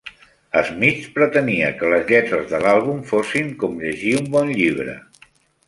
[0.69, 5.01] Smith pretenia que les lletres de l'àlbum fossin com llegir un bon llibre.